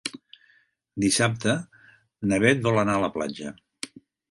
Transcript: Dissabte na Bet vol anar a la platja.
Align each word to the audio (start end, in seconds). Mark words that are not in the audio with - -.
Dissabte 1.05 1.53
na 2.33 2.41
Bet 2.47 2.65
vol 2.67 2.83
anar 2.87 2.99
a 3.01 3.05
la 3.07 3.13
platja. 3.21 3.55